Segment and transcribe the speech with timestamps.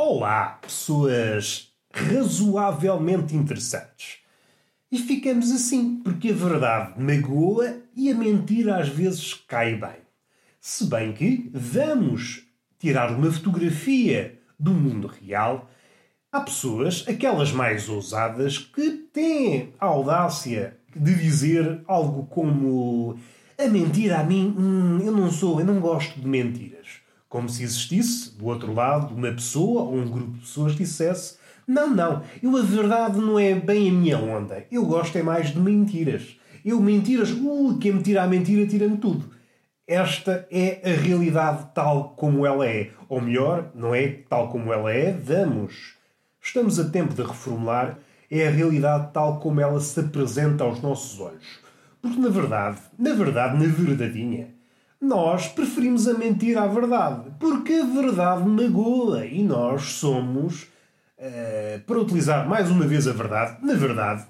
[0.00, 4.18] Olá, pessoas razoavelmente interessantes.
[4.92, 9.96] E ficamos assim, porque a verdade magoa e a mentira às vezes cai bem.
[10.60, 12.46] Se bem que vamos
[12.78, 15.68] tirar uma fotografia do mundo real,
[16.30, 23.18] há pessoas, aquelas mais ousadas, que têm a audácia de dizer algo como
[23.58, 27.07] a mentira a mim, hum, eu não sou, eu não gosto de mentiras.
[27.28, 31.36] Como se existisse, do outro lado, uma pessoa ou um grupo de pessoas dissesse
[31.68, 34.64] não, não, eu a verdade não é bem a minha onda.
[34.72, 36.40] Eu gosto é mais de mentiras.
[36.64, 39.30] Eu mentiras, uh, quem me tira a mentira tira-me tudo.
[39.86, 42.90] Esta é a realidade tal como ela é.
[43.06, 45.94] Ou melhor, não é tal como ela é, vamos.
[46.40, 47.98] Estamos a tempo de reformular,
[48.30, 51.60] é a realidade tal como ela se apresenta aos nossos olhos.
[52.00, 54.54] Porque na verdade, na verdade, na verdadeinha,
[55.00, 57.30] nós preferimos a mentira à verdade.
[57.38, 60.62] Porque a verdade magoa e nós somos,
[61.18, 64.26] uh, para utilizar mais uma vez a verdade, na verdade,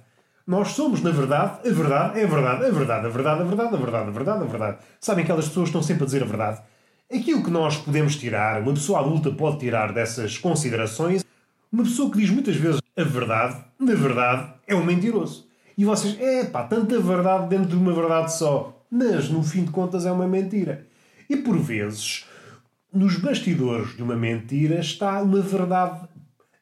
[0.46, 3.74] nós somos, na verdade, a verdade é a verdade, a verdade, a verdade, a verdade,
[3.74, 4.78] a verdade, a verdade, a verdade.
[5.00, 6.62] Sabem aquelas pessoas que estão sempre a dizer a verdade?
[7.12, 11.24] Aquilo que nós podemos tirar, uma pessoa adulta pode tirar dessas considerações,
[11.70, 15.46] uma pessoa que diz muitas vezes a verdade, na verdade, é um mentiroso.
[15.76, 18.77] E vocês, é pá, tanta verdade dentro de uma verdade só.
[18.90, 20.86] Mas, no fim de contas, é uma mentira.
[21.28, 22.24] E por vezes,
[22.92, 26.08] nos bastidores de uma mentira está uma verdade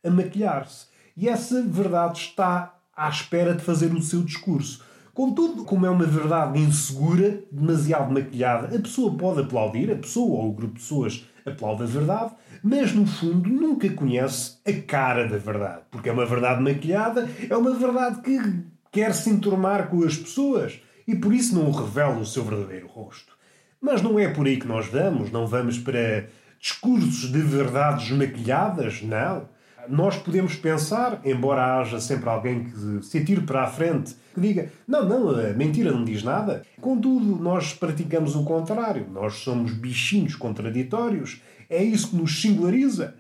[0.05, 0.87] a maquilhar-se.
[1.17, 4.85] E essa verdade está à espera de fazer o seu discurso.
[5.15, 10.51] Contudo, como é uma verdade insegura, demasiado maquilhada, a pessoa pode aplaudir, a pessoa ou
[10.51, 15.39] o grupo de pessoas aplaude a verdade, mas no fundo nunca conhece a cara da
[15.39, 15.83] verdade.
[15.91, 20.81] Porque é uma verdade maquilhada, é uma verdade que quer se enturmar com as pessoas
[21.07, 23.37] e por isso não revela o seu verdadeiro rosto.
[23.81, 26.27] Mas não é por aí que nós vamos, não vamos para
[26.59, 29.49] discursos de verdades maquilhadas, não.
[29.89, 34.73] Nós podemos pensar, embora haja sempre alguém que se atire para a frente, que diga:
[34.89, 36.65] não, não, a mentira não diz nada.
[36.81, 39.07] Contudo, nós praticamos o contrário.
[39.09, 41.41] Nós somos bichinhos contraditórios.
[41.71, 43.15] É isso que nos singulariza.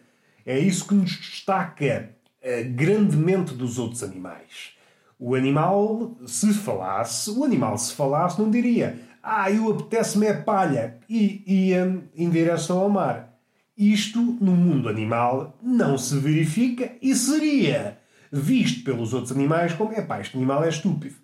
[0.44, 2.10] É isso que nos destaca
[2.42, 4.75] uh, grandemente dos outros animais.
[5.18, 10.98] O animal, se falasse, o animal se falasse não diria ah, eu apetece-me é palha
[11.08, 13.36] e ia em direção ao mar.
[13.76, 17.98] Isto, no mundo animal, não se verifica e seria
[18.30, 21.16] visto pelos outros animais como é pá, este animal é estúpido.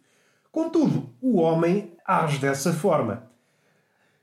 [0.51, 3.31] Contudo, o homem age dessa forma.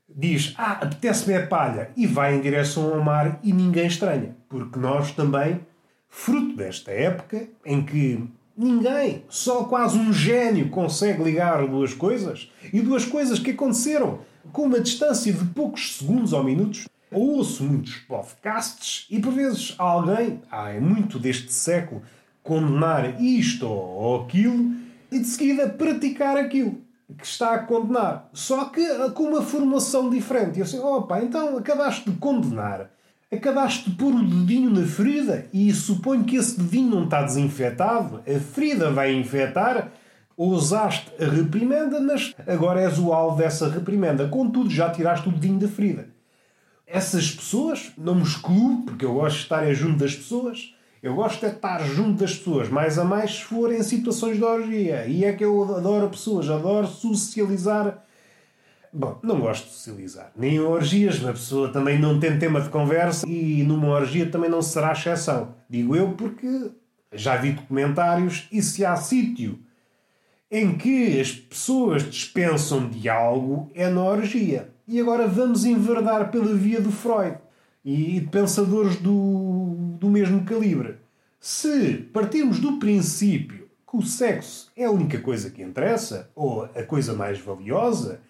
[0.06, 4.36] Diz, ah, apetece-me é palha e vai em direção ao mar e ninguém estranha.
[4.46, 5.58] Porque nós também,
[6.06, 8.28] fruto desta época em que
[8.62, 14.18] Ninguém, só quase um gênio consegue ligar duas coisas e duas coisas que aconteceram
[14.52, 16.86] com uma distância de poucos segundos ou minutos.
[17.10, 22.02] Ouço muitos podcasts e por vezes alguém, ah, é muito deste século,
[22.42, 24.74] condenar isto ou aquilo
[25.10, 26.82] e de seguida praticar aquilo
[27.16, 28.28] que está a condenar.
[28.34, 30.58] Só que com uma formação diferente.
[30.58, 32.90] E assim, opa, então acabaste de condenar
[33.32, 38.22] acabaste de pôr o dedinho na ferida e suponho que esse dedinho não está desinfetado,
[38.26, 39.92] a ferida vai infectar,
[40.36, 44.26] usaste a reprimenda, mas agora és o alvo dessa reprimenda.
[44.28, 46.08] Contudo, já tiraste o dedinho da ferida.
[46.86, 51.40] Essas pessoas, não me excluo, porque eu gosto de estar junto das pessoas, eu gosto
[51.40, 55.06] de estar junto das pessoas, mais a mais se for em situações de orgia.
[55.06, 58.02] E é que eu adoro pessoas, adoro socializar
[58.92, 60.32] Bom, não gosto de socializar.
[60.36, 64.50] Nem em orgias, uma pessoa também não tem tema de conversa e numa orgia também
[64.50, 65.54] não será exceção.
[65.68, 66.72] Digo eu porque
[67.12, 69.58] já vi documentários e se há sítio
[70.50, 74.70] em que as pessoas dispensam de algo é na orgia.
[74.88, 77.38] E agora vamos enverdar pela via do Freud
[77.84, 80.96] e de pensadores do, do mesmo calibre.
[81.38, 86.82] Se partirmos do princípio que o sexo é a única coisa que interessa, ou a
[86.82, 88.20] coisa mais valiosa,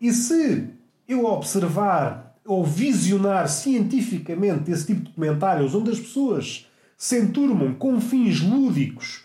[0.00, 0.68] e se
[1.08, 6.66] eu observar ou visionar cientificamente esse tipo de comentários onde as pessoas
[6.96, 9.24] se enturmam com fins lúdicos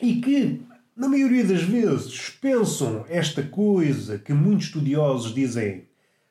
[0.00, 0.62] e que,
[0.96, 5.84] na maioria das vezes, pensam esta coisa que muitos estudiosos dizem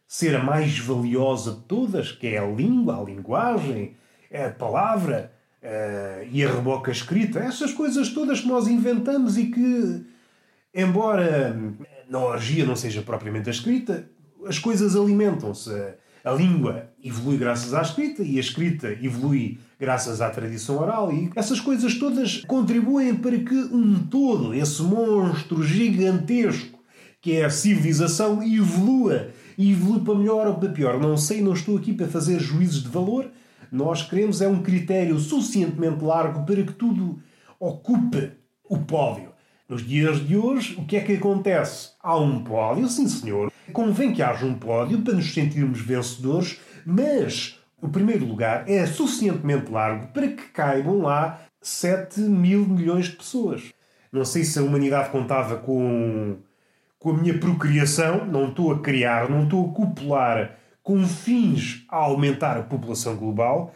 [0.07, 3.95] ser a mais valiosa de todas, que é a língua, a linguagem,
[4.31, 9.48] é a palavra uh, e a reboca escrita, essas coisas todas que nós inventamos e
[9.48, 10.06] que,
[10.74, 11.60] embora
[12.09, 14.09] na orgia não seja propriamente a escrita,
[14.45, 15.71] as coisas alimentam-se.
[16.24, 21.31] A língua evolui graças à escrita e a escrita evolui graças à tradição oral e
[21.36, 26.77] essas coisas todas contribuem para que um todo, esse monstro gigantesco
[27.21, 29.31] que é a civilização, evolua.
[29.57, 31.00] E evolui para melhor ou para pior.
[31.00, 33.30] Não sei, não estou aqui para fazer juízes de valor,
[33.69, 37.19] Nós queremos é um critério suficientemente largo para que tudo
[37.60, 38.31] ocupe
[38.63, 39.33] o pódio.
[39.69, 41.89] Nos dias de hoje, o que é que acontece?
[42.01, 43.51] Há um pódio, sim senhor.
[43.73, 49.69] Convém que haja um pódio para nos sentirmos vencedores, mas o primeiro lugar é suficientemente
[49.69, 53.73] largo para que caibam lá 7 mil milhões de pessoas.
[54.09, 56.37] Não sei se a humanidade contava com,
[56.97, 61.97] com a minha procriação, não estou a criar, não estou a copular com fins a
[61.97, 63.75] aumentar a população global.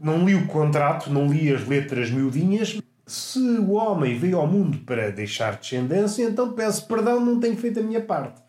[0.00, 2.80] Não li o contrato, não li as letras miudinhas.
[3.08, 7.80] Se o homem veio ao mundo para deixar descendência, então peço perdão, não tenho feito
[7.80, 8.42] a minha parte.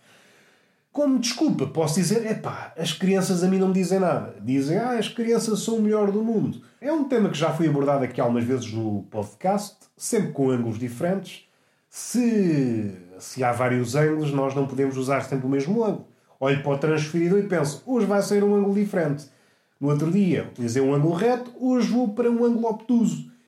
[0.92, 4.36] Como desculpa, posso dizer, é pá, as crianças a mim não me dizem nada.
[4.42, 6.62] Dizem, ah, as crianças são o melhor do mundo.
[6.82, 10.78] É um tema que já foi abordado aqui algumas vezes no podcast, sempre com ângulos
[10.78, 11.46] diferentes.
[11.90, 16.08] Se, se há vários ângulos, nós não podemos usar sempre o mesmo ângulo.
[16.38, 19.26] Olho para o transferidor e penso, hoje vai ser um ângulo diferente.
[19.80, 23.39] No outro dia utilizei um ângulo reto, hoje vou para um ângulo obtuso.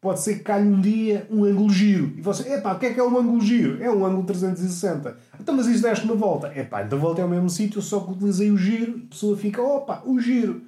[0.00, 2.12] Pode ser que calhe um dia um ângulo giro.
[2.16, 3.82] E você, epá, o que é que é um ângulo giro?
[3.82, 5.16] É um ângulo 360.
[5.40, 6.52] Então, mas isso deste uma volta.
[6.56, 9.02] Epá, então volta ao mesmo sítio, só que utilizei o giro.
[9.06, 10.62] A pessoa fica, opa, o giro.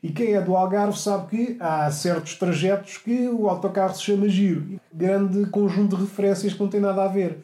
[0.00, 4.28] E quem é do Algarve sabe que há certos trajetos que o autocarro se chama
[4.28, 4.80] giro.
[4.92, 7.38] Grande conjunto de referências que não tem nada a ver.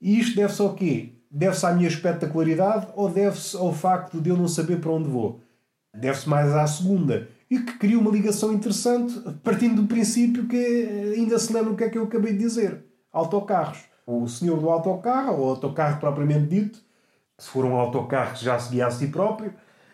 [0.00, 1.10] E isto deve-se ao quê?
[1.30, 5.40] Deve-se à minha espetacularidade ou deve-se ao facto de eu não saber para onde vou?
[5.94, 9.12] Deve-se mais à segunda e que cria uma ligação interessante,
[9.44, 12.38] partindo do princípio que eh, ainda se lembra o que é que eu acabei de
[12.38, 13.78] dizer: autocarros.
[14.06, 16.82] O senhor do autocarro, ou autocarro propriamente dito,
[17.36, 19.52] se for um autocarro que já se guia a si próprio,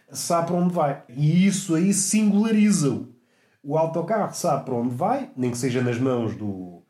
[0.08, 1.02] sabe para onde vai.
[1.08, 3.08] E isso aí singulariza-o.
[3.60, 6.84] O autocarro sabe para onde vai, nem que seja nas mãos do,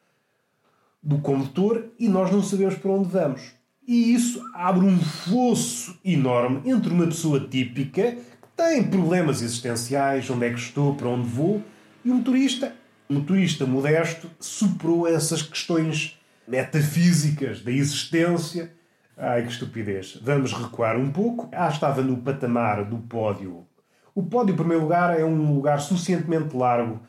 [1.03, 3.55] do condutor, e nós não sabemos para onde vamos.
[3.87, 8.19] E isso abre um fosso enorme entre uma pessoa típica
[8.59, 11.63] tem problemas existenciais, onde é que estou, para onde vou,
[12.05, 12.75] e o motorista,
[13.09, 18.73] o motorista modesto, superou essas questões metafísicas da existência.
[19.17, 20.19] Ai, que estupidez.
[20.21, 21.49] Vamos recuar um pouco.
[21.53, 23.65] Ah, estava no patamar do pódio.
[24.13, 27.01] O pódio, em primeiro lugar, é um lugar suficientemente largo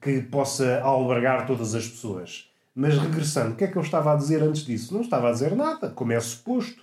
[0.00, 2.50] que possa albergar todas as pessoas.
[2.74, 4.94] Mas regressando, o que é que eu estava a dizer antes disso?
[4.94, 6.82] Não estava a dizer nada, como é suposto.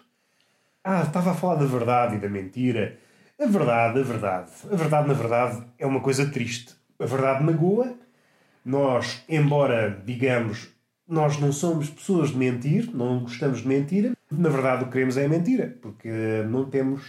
[0.83, 2.99] Ah, estava a falar da verdade e da mentira
[3.39, 6.75] a verdade, a verdade, a verdade, na verdade, é uma coisa triste.
[6.99, 7.93] A verdade magoa.
[8.65, 10.69] Nós, embora digamos,
[11.07, 15.17] nós não somos pessoas de mentir, não gostamos de mentira, na verdade o que queremos
[15.17, 16.09] é a mentira, porque
[16.49, 17.03] não temos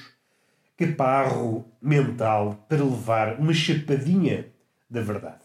[0.77, 4.47] caparro mental para levar uma chapadinha
[4.91, 5.45] da verdade.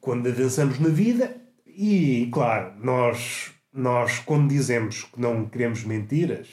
[0.00, 1.36] Quando avançamos na vida,
[1.66, 6.48] e claro, nós, nós quando dizemos que não queremos mentiras,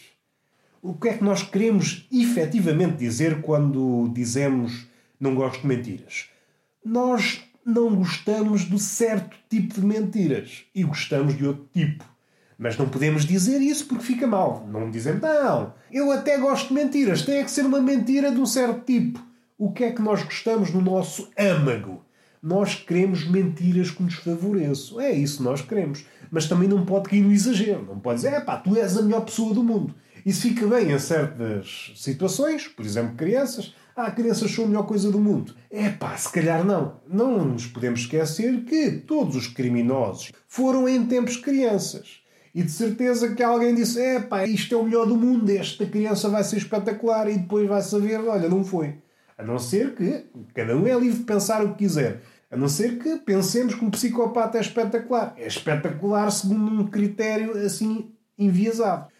[0.81, 4.87] o que é que nós queremos efetivamente dizer quando dizemos
[5.19, 6.25] não gosto de mentiras?
[6.83, 12.03] Nós não gostamos do certo tipo de mentiras e gostamos de outro tipo.
[12.57, 14.67] Mas não podemos dizer isso porque fica mal.
[14.71, 18.45] Não dizemos, não, eu até gosto de mentiras, tem que ser uma mentira de um
[18.45, 19.19] certo tipo.
[19.57, 22.03] O que é que nós gostamos no nosso âmago?
[22.41, 24.99] Nós queremos mentiras que nos favoreçam.
[24.99, 26.05] É isso que nós queremos.
[26.31, 27.85] Mas também não pode cair no exagero.
[27.85, 29.93] Não pode dizer, é pá, tu és a melhor pessoa do mundo.
[30.25, 33.73] Isso fica bem em certas situações, por exemplo, crianças.
[33.95, 35.55] Ah, crianças são a melhor coisa do mundo.
[35.69, 36.99] É pá, se calhar não.
[37.07, 42.21] Não nos podemos esquecer que todos os criminosos foram em tempos crianças.
[42.53, 45.85] E de certeza que alguém disse: é pá, isto é o melhor do mundo, esta
[45.85, 48.95] criança vai ser espetacular e depois vai saber, olha, não foi.
[49.37, 52.21] A não ser que cada um é livre de pensar o que quiser.
[52.49, 55.33] A não ser que pensemos que um psicopata é espetacular.
[55.37, 59.10] É espetacular segundo um critério assim enviesado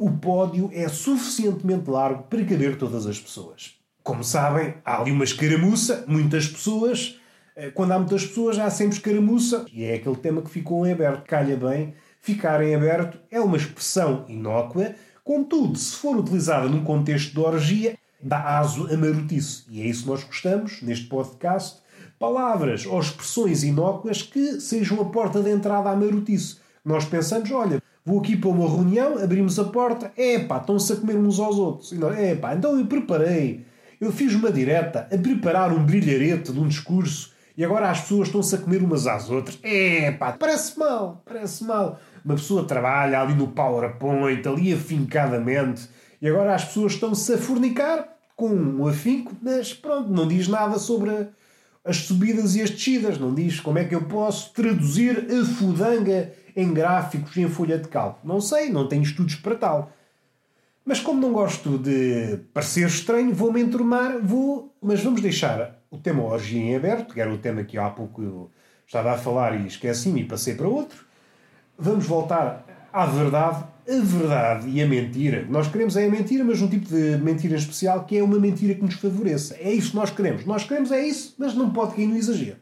[0.00, 3.74] o pódio é suficientemente largo para caber todas as pessoas.
[4.02, 7.18] Como sabem, há ali uma escaramuça, muitas pessoas.
[7.54, 9.66] Eh, quando há muitas pessoas, há sempre escaramuça.
[9.72, 11.26] E é aquele tema que ficou em aberto.
[11.26, 17.32] Calha bem, ficar em aberto é uma expressão inócua, contudo, se for utilizada num contexto
[17.32, 19.64] de orgia, dá aso a marotice.
[19.68, 21.80] E é isso que nós gostamos, neste podcast.
[22.18, 26.56] Palavras ou expressões inócuas que sejam a porta de entrada à marotice.
[26.84, 31.16] Nós pensamos, olha, Vou aqui para uma reunião, abrimos a porta, é estão-se a comer
[31.16, 31.92] uns aos outros.
[32.16, 33.66] É então eu preparei.
[34.00, 38.28] Eu fiz uma direta a preparar um brilharete de um discurso e agora as pessoas
[38.28, 39.58] estão-se a comer umas às outras.
[39.64, 41.98] É parece mal, parece mal.
[42.24, 45.88] Uma pessoa trabalha ali no PowerPoint, ali afincadamente,
[46.22, 50.78] e agora as pessoas estão-se a fornicar com um afinco, mas pronto, não diz nada
[50.78, 51.10] sobre
[51.84, 56.32] as subidas e as descidas, não diz como é que eu posso traduzir a fudanga
[56.58, 58.34] em gráficos e em folha de cálculo.
[58.34, 59.92] Não sei, não tenho estudos para tal.
[60.84, 64.74] Mas como não gosto de parecer estranho, vou-me enturmar, vou.
[64.82, 68.20] Mas vamos deixar o tema orgia em aberto, que era o tema que há pouco
[68.20, 68.50] eu
[68.84, 71.06] estava a falar e esqueci-me e passei para outro.
[71.78, 75.46] Vamos voltar à verdade, a verdade e a mentira.
[75.48, 78.74] Nós queremos é a mentira, mas um tipo de mentira especial que é uma mentira
[78.74, 79.54] que nos favoreça.
[79.60, 80.44] É isso que nós queremos.
[80.44, 82.56] Nós queremos é isso, mas não pode cair no exagero.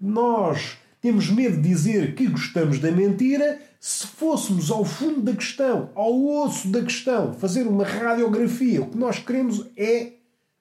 [0.00, 5.90] Nós temos medo de dizer que gostamos da mentira se fôssemos ao fundo da questão,
[5.94, 8.82] ao osso da questão, fazer uma radiografia.
[8.82, 10.14] O que nós queremos é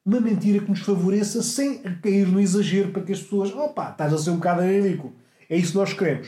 [0.06, 4.14] uma mentira que nos favoreça sem cair no exagero para que as pessoas, opa, estás
[4.14, 5.16] a ser um bocado ridículo.
[5.50, 6.28] É isso que nós queremos.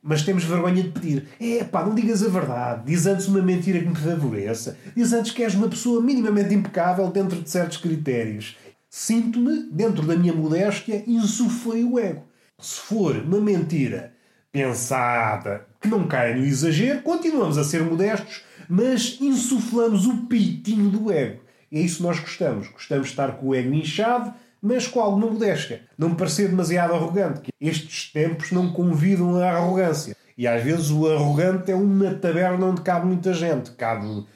[0.00, 1.26] Mas temos vergonha de pedir.
[1.40, 2.82] É pá, não digas a verdade.
[2.86, 4.78] Diz antes uma mentira que me favoreça.
[4.94, 8.56] Diz antes que és uma pessoa minimamente impecável dentro de certos critérios.
[8.88, 12.27] Sinto-me, dentro da minha modéstia, insuflei o ego.
[12.60, 14.14] Se for uma mentira
[14.50, 21.12] pensada, que não cai no exagero, continuamos a ser modestos, mas insuflamos o pitinho do
[21.12, 21.40] ego.
[21.70, 22.66] E é isso que nós gostamos.
[22.66, 25.82] Gostamos de estar com o ego inchado, mas com alguma modéstia.
[25.96, 30.16] Não parecer demasiado arrogante, que estes tempos não convidam à arrogância.
[30.36, 33.70] E às vezes o arrogante é uma taberna onde cabe muita gente.
[33.72, 34.26] Cabe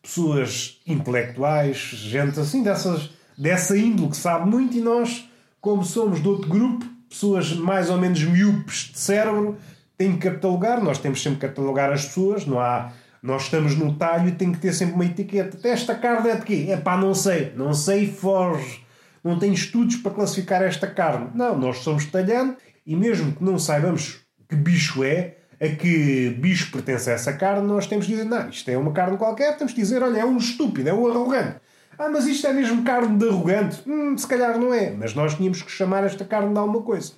[0.00, 5.28] pessoas intelectuais, gente assim dessas, dessa índole que sabe muito, e nós,
[5.60, 9.56] como somos de outro grupo, pessoas mais ou menos miúpes de cérebro,
[9.96, 10.82] tem que catalogar.
[10.82, 12.92] Nós temos sempre que catalogar as pessoas, não há.
[13.22, 15.56] Nós estamos no talho e tem que ter sempre uma etiqueta.
[15.66, 16.66] Esta carne é de quê?
[16.68, 17.52] É pá, não sei.
[17.56, 18.82] Não sei, foge
[19.22, 21.30] não tem estudos para classificar esta carne.
[21.34, 26.72] Não, nós somos talhando e mesmo que não saibamos que bicho é, a que bicho
[26.72, 29.80] pertence essa carne, nós temos de dizer, não, isto é uma carne qualquer, temos de
[29.80, 31.60] dizer, olha, é um estúpido, é um arrogante.
[31.98, 33.82] Ah, mas isto é mesmo carne de arrogante?
[33.86, 37.12] Hum, se calhar não é, mas nós tínhamos que chamar esta carne de alguma coisa.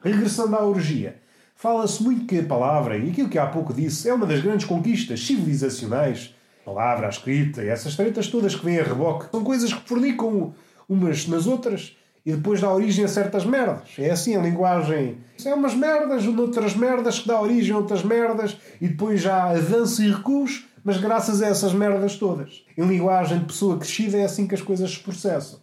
[0.00, 1.16] Regressando à orgia.
[1.56, 4.64] Fala-se muito que a palavra, e aquilo que há pouco disse, é uma das grandes
[4.64, 6.34] conquistas civilizacionais.
[6.62, 9.88] A palavra, a escrita e essas tretas todas que vêm a reboque são coisas que
[9.88, 10.54] fornicam
[10.88, 13.88] umas nas outras e depois dá origem a certas merdas.
[13.98, 15.16] É assim a linguagem.
[15.42, 20.02] É umas merdas, noutras merdas que dá origem a outras merdas e depois já avanço
[20.02, 22.64] e recuos, mas graças a essas merdas todas.
[22.76, 25.60] Em linguagem de pessoa crescida é assim que as coisas se processam.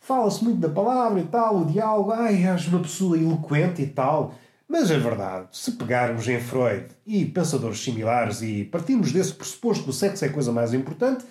[0.00, 4.34] Fala-se muito da palavra e tal, o diálogo, ai, és uma pessoa eloquente e tal.
[4.68, 9.90] Mas é verdade, se pegarmos em Freud e pensadores similares e partirmos desse pressuposto que
[9.90, 11.24] o sexo é a coisa mais importante,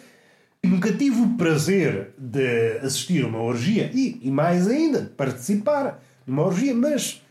[0.65, 6.43] Nunca tive o prazer de assistir a uma orgia e, e mais ainda, participar numa
[6.43, 7.22] orgia, mas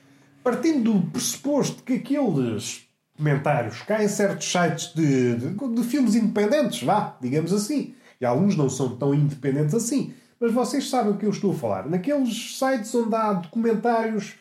[0.45, 2.87] partindo do pressuposto que aqueles
[3.23, 8.57] comentários caem em certos sites de, de, de, filmes independentes, vá, digamos assim, e alguns
[8.57, 11.89] não são tão independentes assim, mas vocês sabem o que eu estou a falar.
[11.89, 14.35] Naqueles sites onde há documentários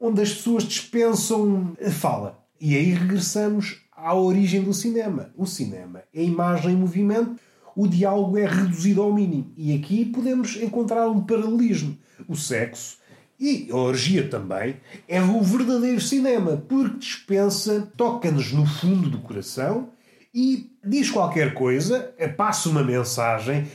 [0.00, 2.42] onde as pessoas dispensam a fala.
[2.60, 5.30] E aí regressamos à origem do cinema.
[5.36, 7.36] O cinema é imagem em movimento
[7.74, 9.52] o diálogo é reduzido ao mínimo.
[9.56, 11.96] E aqui podemos encontrar um paralelismo.
[12.28, 12.98] O sexo
[13.42, 14.76] e a orgia também
[15.08, 19.88] é o verdadeiro cinema, porque dispensa, toca-nos no fundo do coração
[20.32, 23.66] e diz qualquer coisa, passa uma mensagem.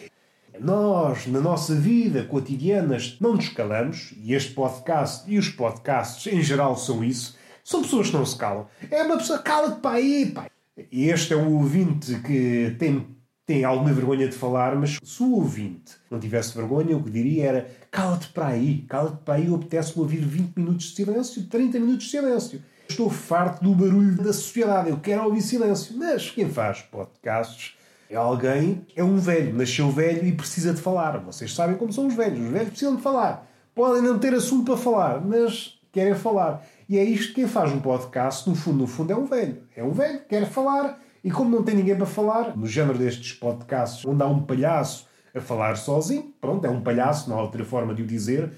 [0.58, 6.42] Nós, na nossa vida cotidiana, não nos calamos, e este podcast e os podcasts em
[6.42, 7.36] geral são isso.
[7.62, 8.68] São pessoas que não se calam.
[8.90, 10.50] É uma pessoa, cala-te para aí, pai.
[10.90, 13.06] Este é o ouvinte que tem
[13.48, 17.46] tem alguma vergonha de falar, mas se o ouvinte não tivesse vergonha, o que diria
[17.46, 22.06] era cala-te para aí, cala-te para aí, apetece-me ouvir 20 minutos de silêncio, 30 minutos
[22.06, 22.62] de silêncio.
[22.90, 25.96] Estou farto do barulho da sociedade, eu quero ouvir silêncio.
[25.98, 27.76] Mas quem faz podcasts
[28.10, 31.18] é alguém, é um velho, nasceu velho e precisa de falar.
[31.20, 33.50] Vocês sabem como são os velhos, os velhos precisam de falar.
[33.74, 36.66] Podem não ter assunto para falar, mas querem falar.
[36.90, 39.64] E é isto que quem faz um podcast, no fundo, no fundo, é um velho.
[39.74, 43.34] É um velho, quer falar e como não tem ninguém para falar, no género destes
[43.34, 45.06] podcasts, onde há um palhaço
[45.36, 48.54] a falar sozinho, pronto, é um palhaço, não há outra forma de o dizer,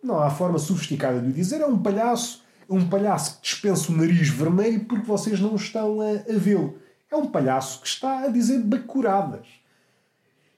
[0.00, 3.96] não há forma sofisticada de o dizer, é um palhaço, um palhaço que dispensa o
[3.96, 6.78] nariz vermelho porque vocês não estão a, a vê-lo.
[7.10, 9.48] É um palhaço que está a dizer bacuradas.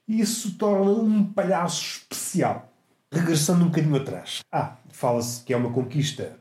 [0.07, 2.71] E isso torna um palhaço especial.
[3.11, 4.41] Regressando um bocadinho atrás.
[4.53, 6.37] Ah, fala-se que é uma conquista,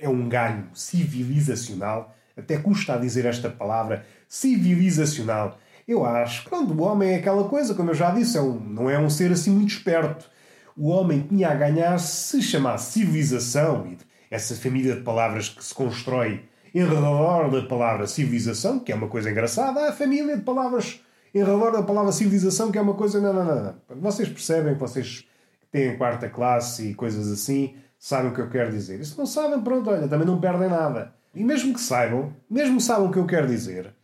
[0.00, 2.12] é um ganho civilizacional.
[2.36, 5.58] Até custa a dizer esta palavra, civilizacional.
[5.86, 8.58] Eu acho que quando o homem é aquela coisa, como eu já disse, é um,
[8.58, 10.28] não é um ser assim muito esperto.
[10.76, 13.98] O homem tinha a ganhar se chamasse civilização e
[14.30, 19.08] essa família de palavras que se constrói em redor da palavra civilização, que é uma
[19.08, 21.00] coisa engraçada, a família de palavras
[21.34, 23.20] em redor da palavra civilização, que é uma coisa.
[23.20, 23.64] Não, não, não.
[23.64, 23.74] não.
[24.00, 25.24] Vocês percebem, vocês
[25.70, 29.00] têm quarta classe e coisas assim, sabem o que eu quero dizer.
[29.00, 31.14] E se não sabem, pronto, olha, também não perdem nada.
[31.34, 33.94] E mesmo que saibam, mesmo saibam o que eu quero dizer,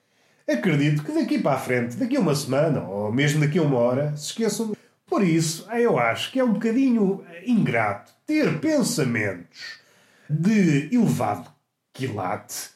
[0.49, 3.79] acredito que daqui para a frente, daqui a uma semana, ou mesmo daqui a uma
[3.79, 4.73] hora, se esqueçam.
[5.07, 9.81] Por isso, eu acho que é um bocadinho ingrato ter pensamentos
[10.29, 11.51] de elevado
[11.93, 12.71] quilate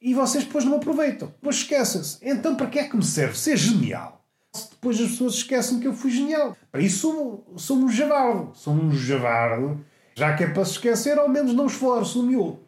[0.00, 1.28] e vocês depois não aproveitam.
[1.28, 2.18] Depois esquecem-se.
[2.22, 4.24] Então, para que é que me serve ser genial?
[4.52, 6.56] Se depois as pessoas esquecem que eu fui genial.
[6.70, 8.50] Para isso, sou, sou um javardo.
[8.54, 9.84] Sou um javardo.
[10.14, 12.64] Já que é para se esquecer, ao menos não esforço o miolo.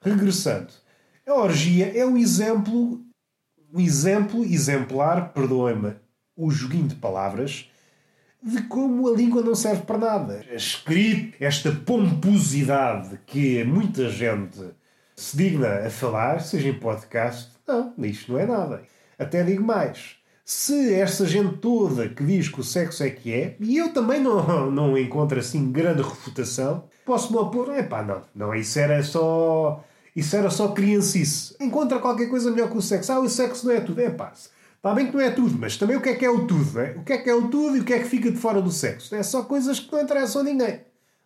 [0.00, 0.72] Regressando.
[1.26, 3.00] A orgia é um exemplo,
[3.72, 5.94] um exemplo exemplar, perdoem-me
[6.36, 7.70] o joguinho de palavras,
[8.42, 10.44] de como a língua não serve para nada.
[10.50, 14.58] A escrita, esta pomposidade que muita gente
[15.14, 18.82] se digna a falar, seja em podcast, não, isto não é nada.
[19.18, 20.16] Até digo mais.
[20.44, 24.20] Se essa gente toda que diz que o sexo é que é, e eu também
[24.20, 29.84] não, não encontro assim grande refutação, posso-me opor, é pá, não, não, isso era só.
[30.14, 31.54] Isso era só criancice.
[31.60, 33.12] Encontra qualquer coisa melhor que o sexo.
[33.12, 34.00] Ah, o sexo não é tudo.
[34.00, 34.32] É pá,
[34.80, 36.80] Está bem que não é tudo, mas também o que é que é o tudo?
[36.80, 36.92] É?
[36.96, 38.62] O que é que é o tudo e o que é que fica de fora
[38.62, 39.14] do sexo?
[39.14, 40.80] É só coisas que não interessam a ninguém.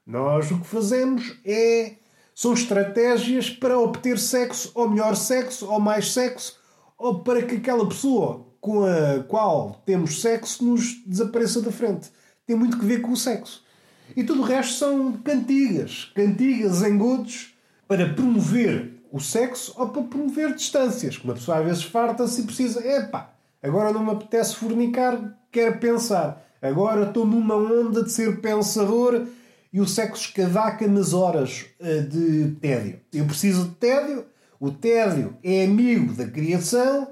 [0.04, 1.92] Nós o que fazemos é.
[2.34, 6.58] São estratégias para obter sexo, ou melhor sexo, ou mais sexo,
[6.98, 12.10] ou para que aquela pessoa com a qual temos sexo nos desapareça da frente.
[12.44, 13.62] Tem muito que ver com o sexo.
[14.16, 16.10] E tudo o resto são cantigas.
[16.12, 17.53] Cantigas em godos
[17.94, 21.16] para promover o sexo ou para promover distâncias.
[21.22, 22.84] Uma pessoa às vezes farta-se e precisa.
[22.84, 23.30] Epá,
[23.62, 26.44] Agora não me apetece fornicar, quero pensar.
[26.60, 29.26] Agora estou numa onda de ser pensador
[29.72, 33.00] e o sexo escavaca nas horas uh, de tédio.
[33.10, 34.26] Eu preciso de tédio,
[34.60, 37.08] o tédio é amigo da criação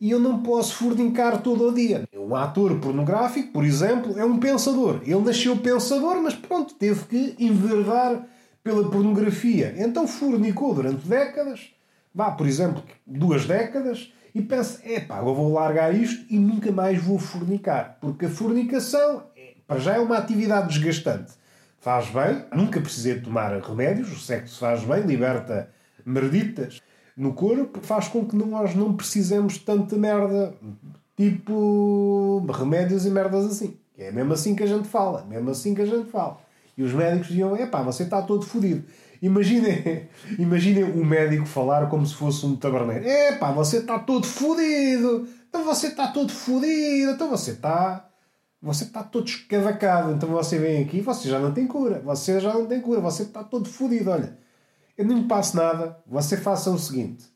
[0.00, 2.04] e eu não posso fornicar todo o dia.
[2.14, 5.00] Um ator pornográfico, por exemplo, é um pensador.
[5.02, 8.24] Ele nasceu pensador, mas pronto, teve que enverdar
[8.68, 9.74] pela pornografia.
[9.78, 11.70] Então fornicou durante décadas,
[12.14, 17.02] vá, por exemplo, duas décadas, e pensa, epá, eu vou largar isto e nunca mais
[17.02, 17.96] vou fornicar.
[17.98, 21.32] Porque a fornicação, é, para já, é uma atividade desgastante.
[21.80, 25.70] Faz bem, nunca precisei tomar remédios, o sexo faz bem, liberta
[26.04, 26.82] merditas
[27.16, 30.54] no corpo, faz com que nós não precisemos de tanta merda,
[31.16, 33.78] tipo remédios e merdas assim.
[33.96, 36.38] É mesmo assim que a gente fala, mesmo assim que a gente fala.
[36.78, 38.84] E os médicos diziam, epá, você está todo fodido.
[39.20, 43.04] Imaginem, imaginem um médico falar como se fosse um taberneiro.
[43.04, 45.26] Epá, você está todo fodido.
[45.48, 47.10] Então você está todo fodido.
[47.10, 48.08] Então você está...
[48.62, 50.12] Você está todo escavacado.
[50.12, 52.00] Então você vem aqui você já não tem cura.
[52.04, 53.00] Você já não tem cura.
[53.00, 54.12] Você está todo fodido.
[54.12, 54.38] Olha,
[54.96, 55.98] eu não lhe passo nada.
[56.06, 57.26] Você faça o seguinte.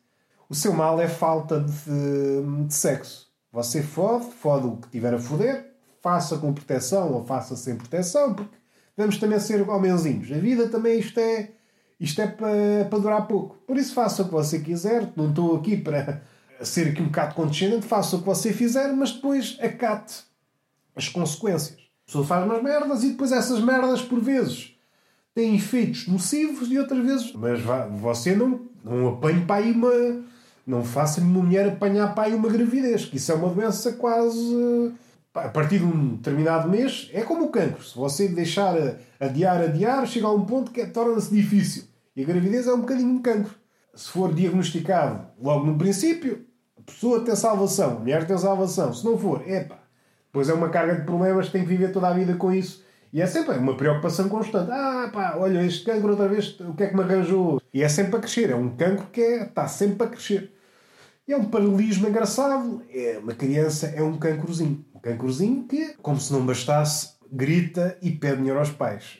[0.48, 3.26] O seu mal é falta de, de sexo.
[3.52, 5.72] Você fode, fode o que tiver a foder.
[6.00, 8.34] Faça com proteção ou faça sem proteção.
[8.34, 8.61] Porque
[8.96, 10.30] vamos também ser homenzinhos.
[10.32, 11.50] A vida também isto é
[12.02, 13.56] isto é para, para durar pouco.
[13.64, 15.12] Por isso faça o que você quiser.
[15.14, 16.20] Não estou aqui para
[16.60, 17.86] ser aqui um bocado condescendente.
[17.86, 20.24] Faça o que você fizer, mas depois acate
[20.96, 21.78] as consequências.
[21.78, 24.74] A pessoa faz umas merdas e depois essas merdas, por vezes,
[25.32, 27.32] têm efeitos nocivos e outras vezes.
[27.34, 30.24] Mas vá, você não, não apanhe para aí uma.
[30.66, 34.92] Não faça nenhuma mulher apanhar para aí uma gravidez, que isso é uma doença quase
[35.34, 37.82] a partir de um determinado mês, é como o cancro.
[37.82, 38.76] Se você deixar
[39.18, 41.84] adiar, adiar, chega a um ponto que torna-se difícil.
[42.14, 43.54] E a gravidez é um bocadinho um cancro.
[43.94, 46.44] Se for diagnosticado logo no princípio,
[46.78, 48.92] a pessoa tem salvação, a mulher tem salvação.
[48.92, 49.78] Se não for, epá,
[50.26, 52.82] depois é uma carga de problemas, tem que viver toda a vida com isso.
[53.12, 54.70] E é sempre uma preocupação constante.
[54.70, 57.60] Ah, pá, olha, este cancro outra vez, o que é que me arranjou?
[57.72, 58.50] E é sempre a crescer.
[58.50, 60.50] É um cancro que é, está sempre a crescer.
[61.28, 62.82] E é um paralelismo engraçado.
[62.90, 64.82] É, uma criança é um cancrozinho.
[65.02, 69.18] Cancrozinho que, como se não bastasse, grita e pede dinheiro aos pais.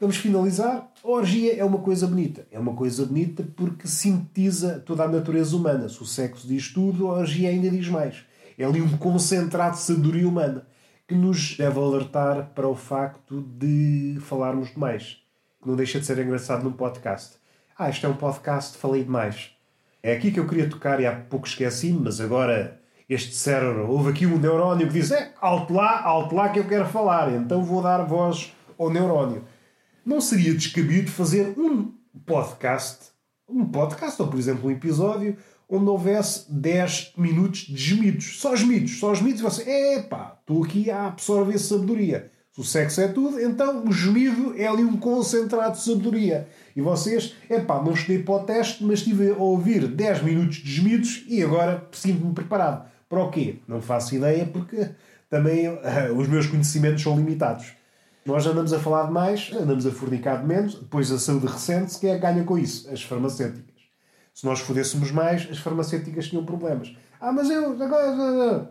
[0.00, 0.90] Vamos finalizar.
[1.04, 2.46] A orgia é uma coisa bonita.
[2.50, 5.88] É uma coisa bonita porque sintetiza toda a natureza humana.
[5.88, 8.24] Se o sexo diz tudo, a orgia ainda diz mais.
[8.58, 10.66] É ali um concentrado de sabedoria humana
[11.06, 15.18] que nos deve alertar para o facto de falarmos demais.
[15.62, 17.36] Que não deixa de ser engraçado num podcast.
[17.78, 19.50] Ah, isto é um podcast, falei demais.
[20.02, 22.79] É aqui que eu queria tocar e há pouco esqueci mas agora
[23.12, 26.64] este cérebro, houve aqui um neurónio que disse: é, alto lá, alto lá que eu
[26.64, 29.44] quero falar, então vou dar voz ao neurónio
[30.04, 31.92] não seria descabido fazer um
[32.26, 33.10] podcast,
[33.48, 35.36] um podcast, ou por exemplo um episódio,
[35.68, 38.40] onde houvesse 10 minutos de gemidos.
[38.40, 39.40] Só gemidos, só gemidos.
[39.40, 42.32] E você, epá, estou aqui a absorver sabedoria.
[42.50, 46.48] Se o sexo é tudo, então o gemido é ali um concentrado de sabedoria.
[46.74, 50.72] E vocês, epá, não estudei para o teste, mas estive a ouvir 10 minutos de
[50.72, 52.90] gemidos e agora sinto-me preparado.
[53.10, 53.56] Para o quê?
[53.66, 54.88] Não faço ideia porque
[55.28, 57.72] também uh, os meus conhecimentos são limitados.
[58.24, 61.98] Nós andamos a falar de mais, andamos a fornicar de menos, depois a saúde recente,
[61.98, 62.88] que é ganha com isso?
[62.88, 63.74] As farmacêuticas.
[64.32, 66.94] Se nós fodêssemos mais, as farmacêuticas tinham problemas.
[67.20, 67.76] Ah, mas eu.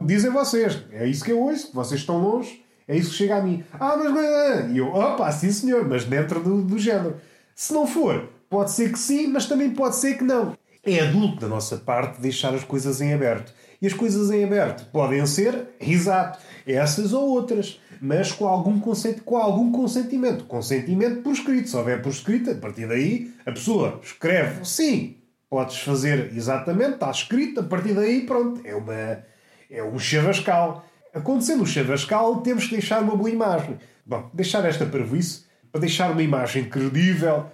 [0.01, 0.83] Dizem vocês.
[0.91, 1.71] É isso que eu ouço.
[1.73, 2.63] Vocês estão longe.
[2.87, 3.63] É isso que chega a mim.
[3.73, 4.71] Ah, mas.
[4.71, 7.17] E eu, opa, sim senhor, mas dentro do, do género.
[7.53, 10.57] Se não for, pode ser que sim, mas também pode ser que não.
[10.83, 13.53] É adulto da nossa parte deixar as coisas em aberto.
[13.81, 19.21] E as coisas em aberto podem ser, exato, essas ou outras, mas com algum, consent,
[19.21, 20.45] com algum consentimento.
[20.45, 21.69] Consentimento por escrito.
[21.69, 25.17] Se houver por escrito, a partir daí a pessoa escreve sim,
[25.49, 29.23] podes fazer exatamente, está escrito, a partir daí, pronto, é, uma,
[29.69, 30.85] é um chavascal.
[31.13, 33.77] Acontecendo o chavascal, temos que deixar uma boa imagem.
[34.05, 37.45] Bom, deixar esta prejuízo para deixar uma imagem credível.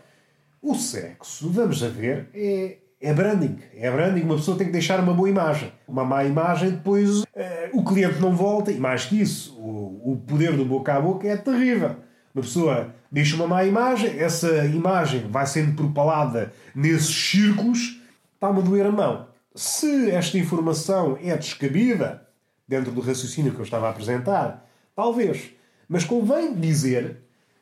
[0.62, 3.58] O sexo, vamos a ver, é, é branding.
[3.76, 4.22] É branding.
[4.22, 5.72] Uma pessoa tem que deixar uma boa imagem.
[5.88, 7.26] Uma má imagem, depois uh,
[7.74, 8.72] o cliente não volta.
[8.72, 11.96] E mais que isso, o, o poder do boca a boca é terrível.
[12.34, 18.02] Uma pessoa deixa uma má imagem, essa imagem vai sendo propalada nesses círculos,
[18.34, 19.28] está-me a doer a mão.
[19.56, 22.28] Se esta informação é descabida,
[22.68, 25.52] dentro do raciocínio que eu estava a apresentar, talvez.
[25.88, 27.22] Mas convém dizer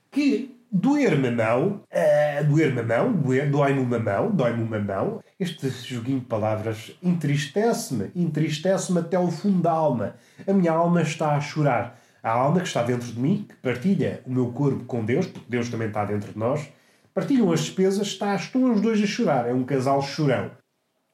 [0.09, 3.13] que doer-me a mão, uh, doer-me a mão,
[3.51, 9.61] dói-me uma mão, dói-me uma mão, este joguinho de palavras entristece-me, entristece-me até o fundo
[9.61, 10.15] da alma.
[10.47, 11.99] A minha alma está a chorar.
[12.23, 15.45] A alma que está dentro de mim, que partilha o meu corpo com Deus, porque
[15.47, 16.67] Deus também está dentro de nós,
[17.13, 19.47] partilham as despesas, está, estão os dois a chorar.
[19.47, 20.49] É um casal chorão.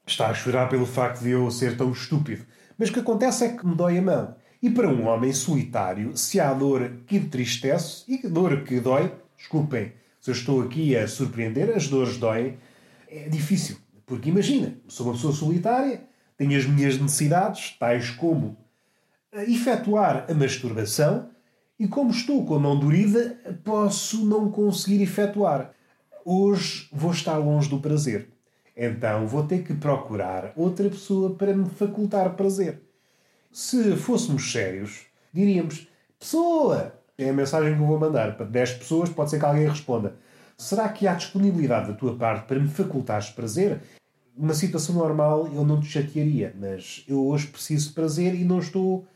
[0.06, 2.46] Está a chorar pelo facto de eu ser tão estúpido.
[2.78, 4.34] Mas o que acontece é que me dói a mão.
[4.62, 9.92] E para um homem solitário, se há dor que entristece e dor que dói, desculpem
[10.20, 12.58] se eu estou aqui a surpreender, as dores doem,
[13.08, 13.78] é difícil.
[14.04, 16.02] Porque imagina, sou uma pessoa solitária,
[16.36, 18.56] tenho as minhas necessidades, tais como
[19.32, 21.30] efetuar a masturbação,
[21.78, 25.72] e como estou com a mão dorida, posso não conseguir efetuar.
[26.22, 28.28] Hoje vou estar longe do prazer.
[28.76, 32.82] Então vou ter que procurar outra pessoa para me facultar prazer.
[33.50, 36.99] Se fôssemos sérios, diríamos: Pessoa!
[37.20, 40.16] É a mensagem que eu vou mandar para 10 pessoas, pode ser que alguém responda.
[40.56, 43.82] Será que há disponibilidade da tua parte para me facultares prazer?
[44.34, 48.58] Numa situação normal eu não te chatearia, mas eu hoje preciso de prazer e não
[48.58, 49.06] estou,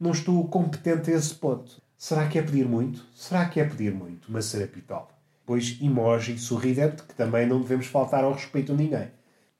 [0.00, 1.82] não estou competente a esse ponto.
[1.98, 3.06] Será que é pedir muito?
[3.14, 5.08] Será que é pedir muito uma serapitola?
[5.44, 9.08] Pois emoji sorridente, que também não devemos faltar ao respeito a ninguém.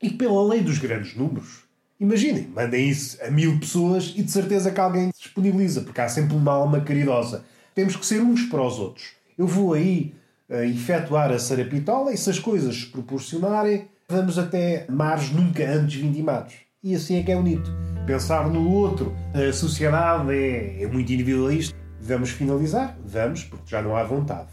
[0.01, 1.65] E pela lei dos grandes números,
[2.01, 6.35] imaginem, mandem isso a mil pessoas e de certeza que alguém disponibiliza, porque há sempre
[6.35, 7.45] uma alma caridosa.
[7.75, 9.13] Temos que ser uns para os outros.
[9.39, 10.15] Eu vou aí
[10.49, 16.01] uh, efetuar a serapitola e se as coisas se proporcionarem, vamos até mares nunca antes
[16.01, 16.55] vindimados.
[16.83, 17.71] E assim é que é bonito.
[18.07, 19.15] Pensar no outro.
[19.35, 21.77] A sociedade é, é muito individualista.
[22.01, 22.99] Vamos finalizar?
[23.05, 24.49] Vamos, porque já não há vontade.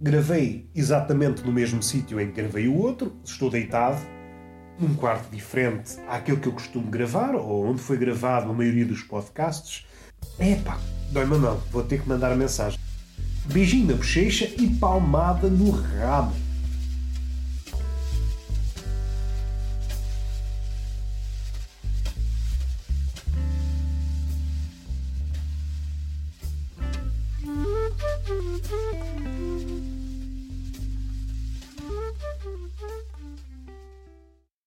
[0.00, 3.14] Gravei exatamente no mesmo sítio em que gravei o outro.
[3.24, 4.00] Estou deitado,
[4.78, 9.02] num quarto diferente àquele que eu costumo gravar, ou onde foi gravado a maioria dos
[9.02, 9.86] podcasts.
[10.38, 10.78] Epá,
[11.10, 11.60] dói-me a mão.
[11.70, 12.78] Vou ter que mandar a mensagem.
[13.46, 16.45] Beijinho na bochecha e palmada no rabo.